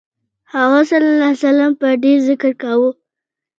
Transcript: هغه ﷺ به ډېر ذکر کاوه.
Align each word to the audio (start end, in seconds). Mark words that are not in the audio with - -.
هغه 0.53 0.79
ﷺ 0.89 1.69
به 1.79 1.89
ډېر 2.03 2.17
ذکر 2.29 2.51
کاوه. 2.61 2.89